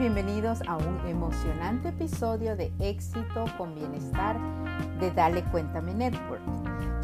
[0.00, 4.34] Bienvenidos a un emocionante episodio de éxito con bienestar
[4.98, 6.40] de Dale Cuéntame Network.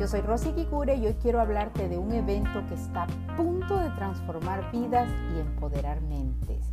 [0.01, 3.79] Yo soy Rosy Kikure y hoy quiero hablarte de un evento que está a punto
[3.81, 6.65] de transformar vidas y empoderar mentes.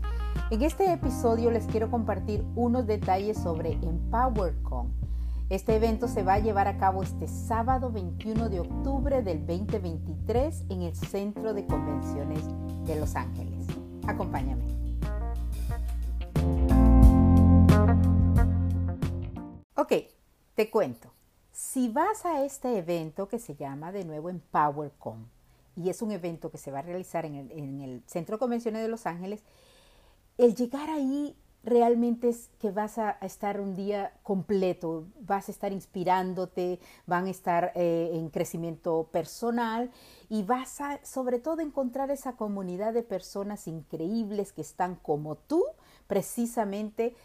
[0.49, 4.93] En este episodio les quiero compartir unos detalles sobre EmpowerCon.
[5.49, 10.67] Este evento se va a llevar a cabo este sábado 21 de octubre del 2023
[10.69, 12.45] en el Centro de Convenciones
[12.85, 13.67] de Los Ángeles.
[14.07, 14.82] Acompáñame.
[19.83, 19.91] Ok,
[20.55, 21.11] te cuento.
[21.51, 25.29] Si vas a este evento que se llama de nuevo EmpowerCon,
[25.75, 28.39] y es un evento que se va a realizar en el, en el Centro de
[28.39, 29.43] Convenciones de Los Ángeles,
[30.37, 35.73] el llegar ahí realmente es que vas a, estar un día completo, vas a estar
[35.73, 39.91] inspirándote, van a estar eh, en crecimiento personal
[40.29, 45.65] y vas a sobre todo encontrar esa comunidad de personas increíbles que están como tú,
[46.07, 47.17] precisamente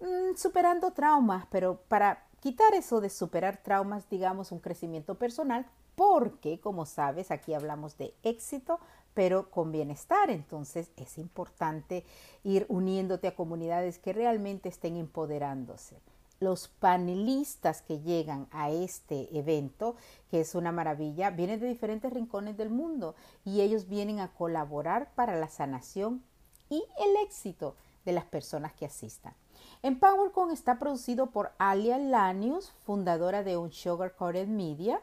[0.00, 6.60] mm, superando traumas, pero para quitar eso de superar traumas, digamos, un crecimiento personal, porque
[6.60, 8.80] como sabes, aquí hablamos de éxito,
[9.14, 10.30] pero con bienestar.
[10.30, 12.04] Entonces es importante
[12.42, 16.00] ir uniéndote a comunidades que realmente estén empoderándose.
[16.38, 19.96] Los panelistas que llegan a este evento,
[20.30, 25.10] que es una maravilla, vienen de diferentes rincones del mundo y ellos vienen a colaborar
[25.14, 26.22] para la sanación
[26.70, 29.34] y el éxito de las personas que asistan.
[29.82, 35.00] PowerCon está producido por Alia Lanius, fundadora de Un Sugar Coated Media,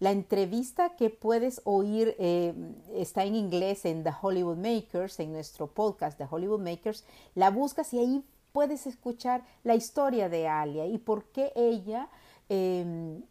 [0.00, 2.54] la entrevista que puedes oír eh,
[2.94, 7.04] está en inglés en The Hollywood Makers, en nuestro podcast The Hollywood Makers.
[7.34, 12.08] La buscas y ahí puedes escuchar la historia de Alia y por qué ella
[12.48, 13.22] em,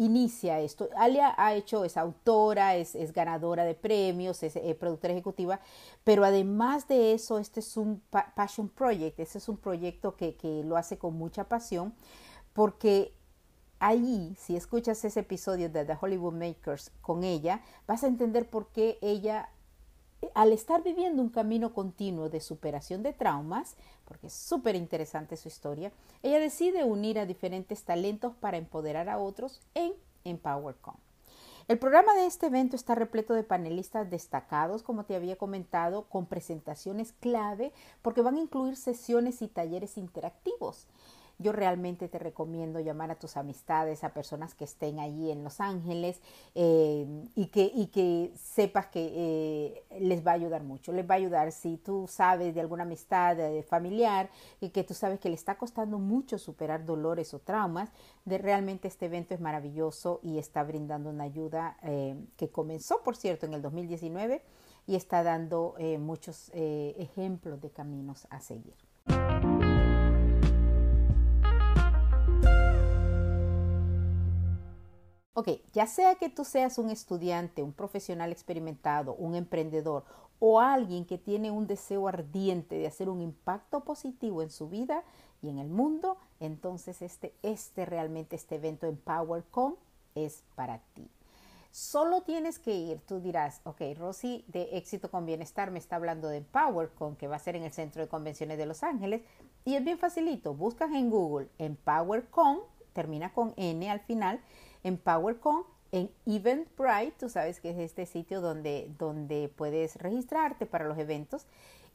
[0.00, 0.88] inicia esto.
[0.96, 5.60] Alia ha hecho, es autora, es, ganadora de premios, es eh, productora ejecutiva,
[6.04, 8.02] pero además de eso, este es un
[8.34, 11.94] passion project, este es un proyecto que, que lo hace con mucha pasión
[12.52, 13.14] porque
[13.82, 18.66] Ahí, si escuchas ese episodio de The Hollywood Makers con ella, vas a entender por
[18.72, 19.48] qué ella,
[20.34, 25.48] al estar viviendo un camino continuo de superación de traumas, porque es súper interesante su
[25.48, 25.92] historia,
[26.22, 29.92] ella decide unir a diferentes talentos para empoderar a otros en
[30.24, 30.96] EmpowerCon.
[31.68, 36.26] El programa de este evento está repleto de panelistas destacados, como te había comentado, con
[36.26, 40.88] presentaciones clave, porque van a incluir sesiones y talleres interactivos.
[41.40, 45.58] Yo realmente te recomiendo llamar a tus amistades, a personas que estén allí en Los
[45.58, 46.20] Ángeles
[46.54, 50.92] eh, y, que, y que sepas que eh, les va a ayudar mucho.
[50.92, 54.28] Les va a ayudar si tú sabes de alguna amistad familiar
[54.60, 57.90] y que tú sabes que le está costando mucho superar dolores o traumas.
[58.26, 63.16] De, realmente este evento es maravilloso y está brindando una ayuda eh, que comenzó, por
[63.16, 64.42] cierto, en el 2019
[64.86, 68.74] y está dando muchos ejemplos de caminos a seguir.
[75.40, 80.04] Ok, ya sea que tú seas un estudiante, un profesional experimentado, un emprendedor
[80.38, 85.02] o alguien que tiene un deseo ardiente de hacer un impacto positivo en su vida
[85.40, 89.76] y en el mundo, entonces este, este realmente, este evento en PowerCon
[90.14, 91.08] es para ti.
[91.70, 96.28] Solo tienes que ir, tú dirás, ok, Rosy de Éxito con Bienestar me está hablando
[96.28, 99.22] de PowerCon, que va a ser en el Centro de Convenciones de Los Ángeles,
[99.64, 102.58] y es bien facilito, buscas en Google en PowerCon,
[102.92, 104.42] termina con N al final,
[104.82, 110.86] en PowerCon, en Eventbrite, tú sabes que es este sitio donde, donde puedes registrarte para
[110.86, 111.46] los eventos.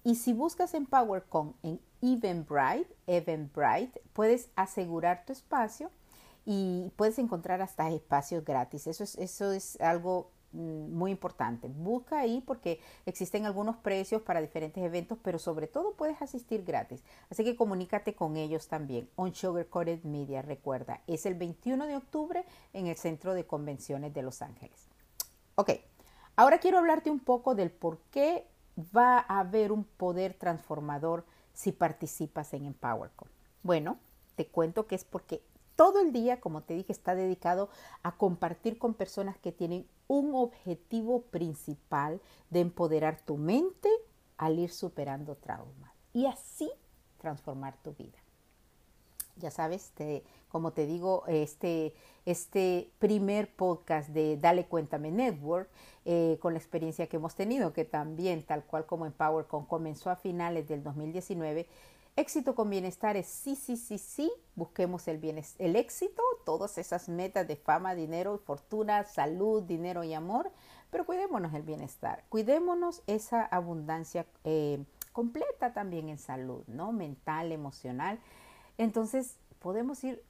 [0.03, 5.89] Y si buscas en PowerCon, en Eventbrite, Eventbrite, puedes asegurar tu espacio
[6.45, 8.85] y puedes encontrar hasta espacios gratis.
[8.85, 11.67] Eso es, eso es algo muy importante.
[11.67, 17.03] Busca ahí porque existen algunos precios para diferentes eventos, pero sobre todo puedes asistir gratis.
[17.29, 19.09] Así que comunícate con ellos también.
[19.15, 24.13] On Sugar Coated Media, recuerda, es el 21 de octubre en el Centro de Convenciones
[24.13, 24.87] de Los Ángeles.
[25.55, 25.71] Ok,
[26.35, 28.47] ahora quiero hablarte un poco del por qué
[28.95, 33.29] va a haber un poder transformador si participas en EmpowerCon.
[33.63, 33.97] Bueno,
[34.35, 35.41] te cuento que es porque
[35.75, 37.69] todo el día, como te dije, está dedicado
[38.03, 43.89] a compartir con personas que tienen un objetivo principal de empoderar tu mente
[44.37, 46.71] al ir superando traumas y así
[47.17, 48.17] transformar tu vida.
[49.37, 49.91] Ya sabes,
[50.47, 51.93] como te digo, este,
[52.25, 55.69] este primer podcast de Dale Cuéntame Network,
[56.05, 60.09] eh, con la experiencia que hemos tenido, que también, tal cual como en PowerCon, comenzó
[60.09, 61.67] a finales del 2019,
[62.17, 64.31] Éxito con bienestar es sí, sí, sí, sí.
[64.55, 65.21] Busquemos el,
[65.59, 70.49] el éxito, todas esas metas de fama, dinero, fortuna, salud, dinero y amor,
[70.91, 74.81] pero cuidémonos el bienestar, cuidémonos esa abundancia eh,
[75.11, 76.93] completa también en salud, ¿no?
[76.93, 78.17] Mental, emocional.
[78.77, 80.23] Entonces, podemos ir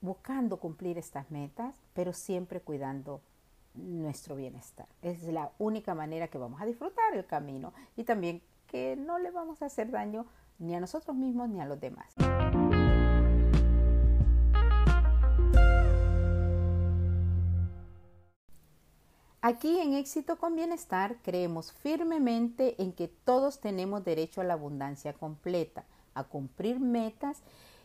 [0.00, 3.20] buscando cumplir estas metas, pero siempre cuidando
[3.74, 4.88] nuestro bienestar.
[5.00, 9.30] Es la única manera que vamos a disfrutar el camino y también que no le
[9.30, 10.26] vamos a hacer daño
[10.60, 12.14] ni a nosotros mismos ni a los demás.
[19.42, 25.14] Aquí en Éxito con Bienestar creemos firmemente en que todos tenemos derecho a la abundancia
[25.14, 27.42] completa, a cumplir metas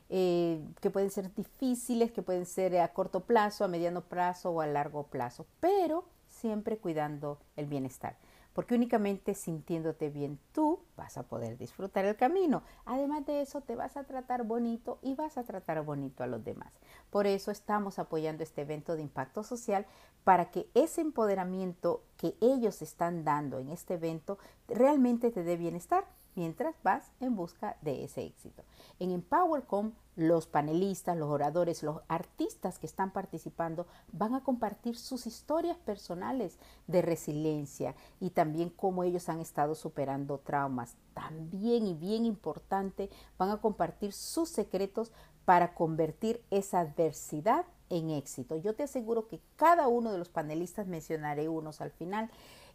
[0.10, 4.60] eh, que pueden ser difíciles, que pueden ser a corto plazo, a mediano plazo o
[4.60, 8.18] a largo plazo, pero siempre cuidando el bienestar
[8.56, 12.64] porque únicamente sintiéndote bien tú vas a poder disfrutar el camino.
[12.86, 16.42] Además de eso, te vas a tratar bonito y vas a tratar bonito a los
[16.42, 16.72] demás.
[17.10, 19.86] Por eso estamos apoyando este evento de impacto social
[20.24, 26.06] para que ese empoderamiento que ellos están dando en este evento realmente te dé bienestar
[26.36, 28.64] mientras vas en busca de ese éxito.
[29.00, 35.28] En EmpowerCom, los panelistas, los oradores, los artistas que están participando van a compartir sus
[35.28, 40.96] historias personales de resiliencia y también cómo ellos han estado superando traumas.
[41.14, 45.12] También y bien importante, van a compartir sus secretos
[45.46, 48.56] para convertir esa adversidad en éxito.
[48.58, 52.30] Yo te aseguro que cada uno de los panelistas, mencionaré unos al final,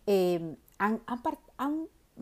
[0.06, 1.02] eh, han,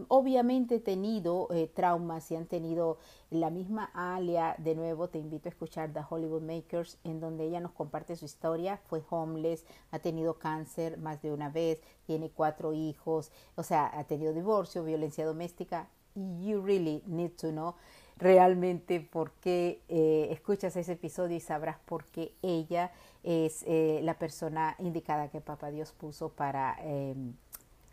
[0.09, 2.99] obviamente tenido eh, traumas y han tenido
[3.31, 7.61] la misma Alia, de nuevo te invito a escuchar The Hollywood Makers, en donde ella
[7.61, 12.73] nos comparte su historia, fue homeless, ha tenido cáncer más de una vez, tiene cuatro
[12.73, 17.75] hijos, o sea, ha tenido divorcio, violencia doméstica, you really need to know
[18.19, 22.91] realmente por qué eh, escuchas ese episodio y sabrás por qué ella
[23.23, 27.35] es eh, la persona indicada que Papá Dios puso para em,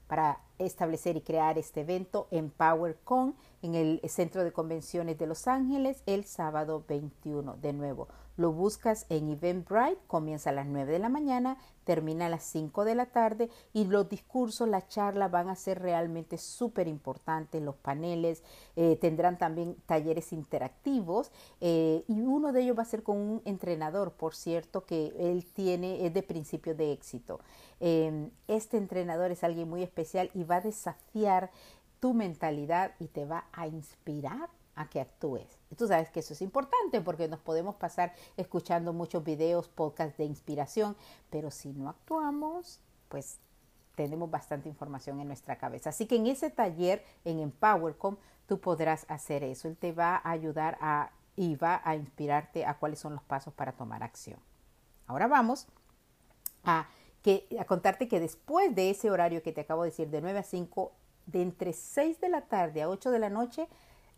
[0.07, 5.47] para establecer y crear este evento en PowerCon en el Centro de Convenciones de Los
[5.47, 7.57] Ángeles el sábado 21.
[7.57, 8.07] De nuevo,
[8.37, 12.83] lo buscas en Eventbrite, comienza a las 9 de la mañana, termina a las 5
[12.83, 17.75] de la tarde y los discursos, la charla van a ser realmente súper importantes, los
[17.75, 18.43] paneles,
[18.75, 23.41] eh, tendrán también talleres interactivos eh, y uno de ellos va a ser con un
[23.45, 27.39] entrenador, por cierto, que él tiene, es de principio de éxito.
[27.79, 31.51] Em, este entrenador es alguien muy especial y va a desafiar
[31.99, 35.57] tu mentalidad y te va a inspirar a que actúes.
[35.77, 40.25] Tú sabes que eso es importante porque nos podemos pasar escuchando muchos videos, podcasts de
[40.25, 40.95] inspiración,
[41.29, 42.79] pero si no actuamos,
[43.09, 43.39] pues
[43.95, 45.89] tenemos bastante información en nuestra cabeza.
[45.89, 49.67] Así que en ese taller en EmpowerCom tú podrás hacer eso.
[49.67, 53.53] Él te va a ayudar a, y va a inspirarte a cuáles son los pasos
[53.53, 54.39] para tomar acción.
[55.07, 55.67] Ahora vamos
[56.63, 56.87] a,
[57.21, 60.39] que, a contarte que después de ese horario que te acabo de decir, de 9
[60.39, 60.91] a 5,
[61.27, 63.67] de entre 6 de la tarde a 8 de la noche,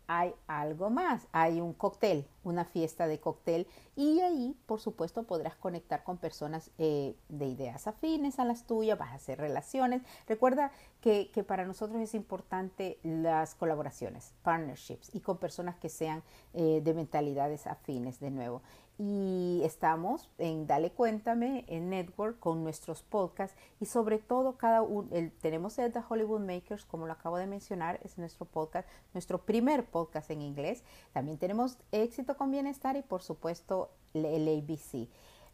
[0.08, 3.66] hay algo más, hay un cóctel, una fiesta de cóctel
[3.96, 8.98] y ahí por supuesto podrás conectar con personas eh, de ideas afines a las tuyas,
[8.98, 10.02] vas a hacer relaciones.
[10.26, 16.22] Recuerda que, para nosotros es importante las colaboraciones, partnerships y con personas que sean
[16.52, 18.62] eh, de mentalidades afines de nuevo
[18.98, 25.08] y estamos en Dale Cuéntame en Network con nuestros podcasts y sobre todo cada uno,
[25.40, 29.84] tenemos el The Hollywood Makers, como lo acabo de mencionar, es nuestro podcast, nuestro primer
[29.84, 30.82] podcast en inglés.
[31.12, 35.08] También tenemos Éxito con Bienestar y por supuesto el ABC.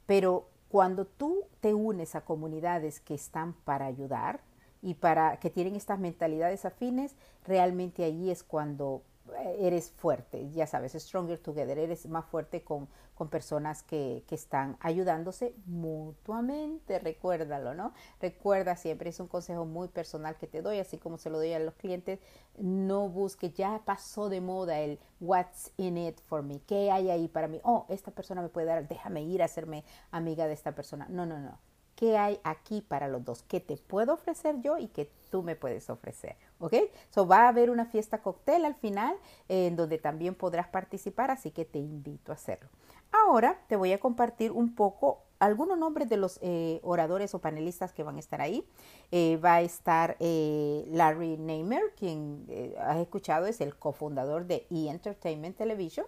[0.07, 4.41] Pero cuando tú te unes a comunidades que están para ayudar
[4.83, 9.03] y para que tienen estas mentalidades afines, realmente allí es cuando
[9.45, 14.77] eres fuerte, ya sabes, stronger together, eres más fuerte con, con personas que, que, están
[14.81, 17.93] ayudándose mutuamente, recuérdalo, ¿no?
[18.21, 21.53] Recuerda siempre, es un consejo muy personal que te doy, así como se lo doy
[21.53, 22.21] a los clientes,
[22.59, 27.29] no busque, ya pasó de moda el what's in it for me, ¿qué hay ahí
[27.29, 27.61] para mí?
[27.65, 31.07] Oh, esta persona me puede dar, déjame ir a hacerme amiga de esta persona.
[31.09, 31.59] No, no, no.
[31.97, 33.43] ¿Qué hay aquí para los dos?
[33.43, 36.37] ¿Qué te puedo ofrecer yo y qué tú me puedes ofrecer?
[36.59, 36.75] ¿Ok?
[37.11, 39.17] So va a haber una fiesta cóctel al final
[39.49, 42.69] en donde también podrás participar, así que te invito a hacerlo.
[43.13, 47.93] Ahora te voy a compartir un poco algunos nombres de los eh, oradores o panelistas
[47.93, 48.65] que van a estar ahí.
[49.13, 52.47] Eh, va a estar eh, Larry Namer, quien
[52.81, 54.89] has escuchado, es el cofundador de E!
[54.89, 56.07] Entertainment Television.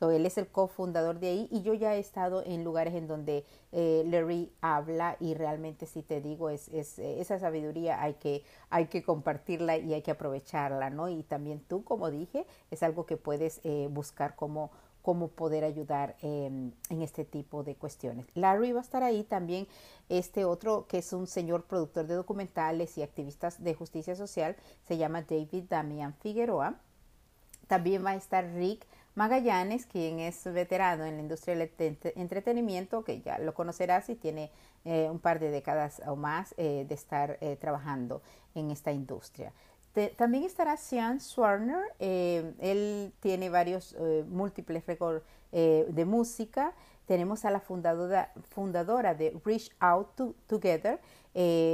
[0.00, 3.44] él es el cofundador de ahí y yo ya he estado en lugares en donde
[3.72, 9.02] Larry habla y realmente si te digo es, es, esa sabiduría hay que, hay que
[9.02, 11.08] compartirla y hay que aprovecharla, ¿no?
[11.08, 14.70] Y también tú, como dije, es algo que puedes buscar como
[15.08, 18.26] cómo poder ayudar en este tipo de cuestiones.
[18.34, 19.66] Larry va a estar ahí también,
[20.10, 24.54] este otro que es un señor productor de documentales y activistas de justicia social,
[24.86, 26.74] se llama David Damian Figueroa.
[27.68, 28.84] También va a estar Rick
[29.14, 34.50] Magallanes, quien es veterano en la industria del entretenimiento, que ya lo conocerás y tiene
[34.84, 38.20] eh, un par de décadas o más eh, de estar eh, trabajando
[38.54, 39.54] en esta industria.
[40.16, 43.96] También estará Sean Swarner, él tiene varios
[44.28, 46.72] múltiples récords de música.
[47.06, 51.00] Tenemos a la fundadora, fundadora de Reach Out Together,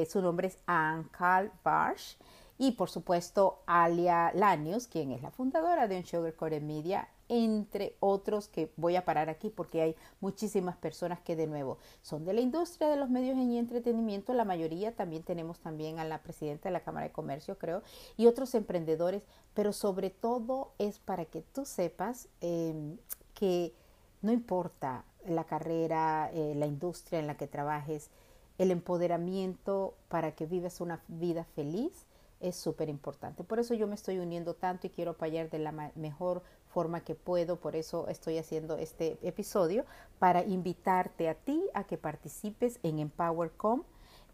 [0.08, 2.16] su nombre es Anne Carl Barsh.
[2.56, 8.70] Y por supuesto, Alia Lanius, quien es la fundadora de Core Media, entre otros que
[8.76, 12.88] voy a parar aquí porque hay muchísimas personas que de nuevo son de la industria
[12.88, 16.84] de los medios y entretenimiento, la mayoría también tenemos también a la presidenta de la
[16.84, 17.82] Cámara de Comercio, creo,
[18.16, 19.22] y otros emprendedores,
[19.54, 22.98] pero sobre todo es para que tú sepas em,
[23.32, 23.74] que
[24.22, 28.10] no importa la carrera, eh, la industria en la que trabajes,
[28.58, 32.06] el empoderamiento para que vivas una vida feliz
[32.40, 33.44] es súper importante.
[33.44, 37.14] Por eso yo me estoy uniendo tanto y quiero apoyar de la mejor forma que
[37.14, 37.56] puedo.
[37.56, 39.84] Por eso estoy haciendo este episodio
[40.18, 43.82] para invitarte a ti a que participes en EmpowerCom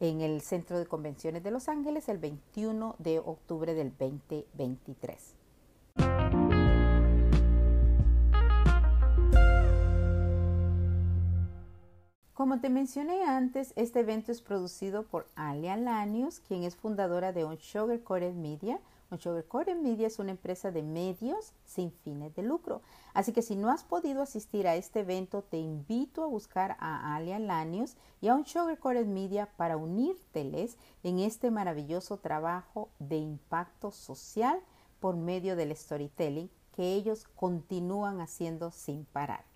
[0.00, 5.39] en el Centro de Convenciones de Los Ángeles el 21 de octubre del 2023.
[12.40, 17.44] Como te mencioné antes, este evento es producido por Alia Lanius, quien es fundadora de
[17.44, 18.80] On Sugar Core Media.
[19.10, 22.80] On Sugar Core Media es una empresa de medios sin fines de lucro.
[23.12, 27.14] Así que si no has podido asistir a este evento, te invito a buscar a
[27.14, 33.18] Alia Lanius y a On Sugar Core Media para unírteles en este maravilloso trabajo de
[33.18, 34.58] impacto social
[34.98, 39.49] por medio del storytelling que ellos continúan haciendo sin parar.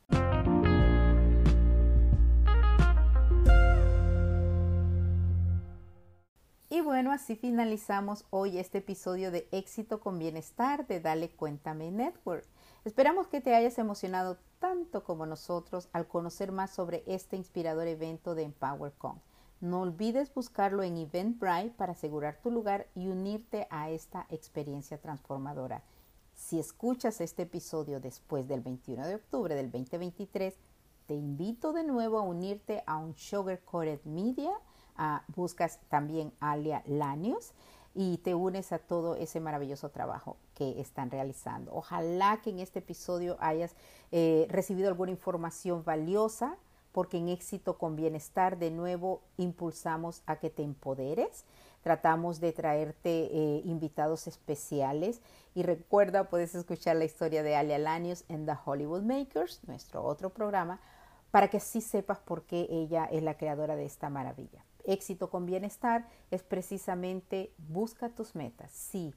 [6.85, 12.47] Bueno, así finalizamos hoy este episodio de Éxito con Bienestar de Dale Cuéntame Network.
[12.85, 18.35] Esperamos que te hayas emocionado tanto como nosotros al conocer más sobre este inspirador evento
[18.35, 19.19] de EmpowerCon.
[19.62, 25.83] No olvides buscarlo en Eventbrite para asegurar tu lugar y unirte a esta experiencia transformadora.
[26.35, 30.55] Si escuchas este episodio después del 21 de octubre del 2023,
[31.07, 34.53] te invito de nuevo a unirte a un Sugar Coated Media
[35.35, 37.53] buscas también Alia Lanius
[37.95, 41.73] y te unes a todo ese maravilloso trabajo que están realizando.
[41.75, 43.77] Ojalá que en este episodio hayas
[44.11, 46.57] eh, recibido alguna información valiosa,
[46.91, 51.45] porque en éxito con bienestar de nuevo impulsamos a que te empoderes.
[51.83, 55.21] Tratamos de traerte eh, invitados especiales
[55.55, 60.31] y recuerda, puedes escuchar la historia de Alia Lanius en The Hollywood Makers, nuestro otro
[60.31, 60.81] programa,
[61.31, 65.47] para que sí sepas por qué ella es la creadora de esta maravilla éxito con
[65.47, 68.71] bienestar es precisamente busca tus metas.
[68.71, 69.14] Sí,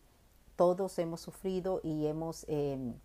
[0.55, 2.95] todos hemos sufrido y hemos, em,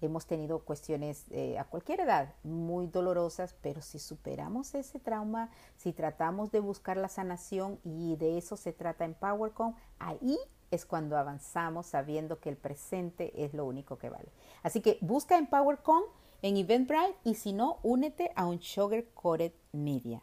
[0.00, 5.92] hemos tenido cuestiones eh, a cualquier edad muy dolorosas, pero si superamos ese trauma, si
[5.92, 10.38] tratamos de buscar la sanación y de eso se trata en PowerCom, ahí
[10.70, 14.32] es cuando avanzamos sabiendo que el presente es lo único que vale.
[14.62, 16.02] Así que busca en PowerCom
[16.42, 20.22] en Eventbrite y si no, únete a un Sugar Coated Media.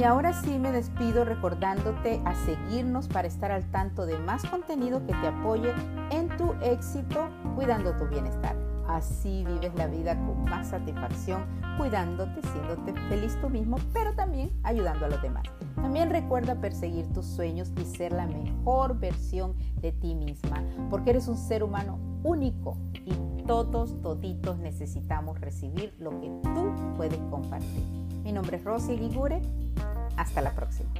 [0.00, 5.04] Y ahora sí me despido recordándote a seguirnos para estar al tanto de más contenido
[5.04, 5.74] que te apoye
[6.10, 8.56] en tu éxito, cuidando tu bienestar.
[8.88, 11.44] Así vives la vida con más satisfacción,
[11.76, 15.44] cuidándote, siéndote feliz tú mismo, pero también ayudando a los demás.
[15.74, 21.28] También recuerda perseguir tus sueños y ser la mejor versión de ti misma, porque eres
[21.28, 27.84] un ser humano único y todos, toditos necesitamos recibir lo que tú puedes compartir.
[28.24, 29.42] Mi nombre es Rosy Ligure
[30.20, 30.90] hasta la próxima.